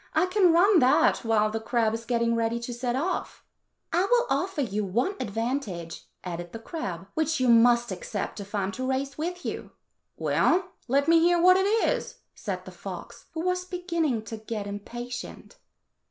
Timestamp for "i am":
8.55-8.71